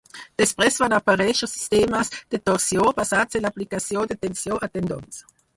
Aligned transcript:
Després 0.41 0.77
van 0.83 0.95
aparèixer 0.97 1.49
sistemes 1.51 2.11
de 2.35 2.41
torsió, 2.51 2.89
basats 3.03 3.41
en 3.41 3.47
l'aplicació 3.49 4.07
de 4.15 4.21
tensió 4.27 4.59
a 4.69 4.73
tendons. 4.79 5.25